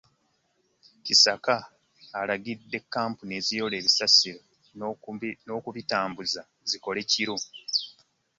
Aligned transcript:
Kisaka 1.05 1.55
alagidde 2.19 2.77
kkampuni 2.81 3.33
eziyoola 3.39 3.77
kasasiro 3.85 4.41
n'okumutambuza 5.55 6.41
zikole 6.69 7.01
kiro 7.11 7.35